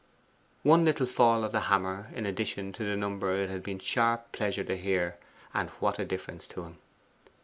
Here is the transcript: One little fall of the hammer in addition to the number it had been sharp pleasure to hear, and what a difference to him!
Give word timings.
One 0.63 0.83
little 0.83 1.05
fall 1.05 1.43
of 1.43 1.51
the 1.51 1.59
hammer 1.69 2.09
in 2.15 2.25
addition 2.25 2.73
to 2.73 2.83
the 2.83 2.97
number 2.97 3.33
it 3.37 3.51
had 3.51 3.61
been 3.61 3.77
sharp 3.77 4.31
pleasure 4.31 4.63
to 4.63 4.75
hear, 4.75 5.19
and 5.53 5.69
what 5.79 5.99
a 5.99 6.05
difference 6.05 6.47
to 6.47 6.63
him! 6.63 6.79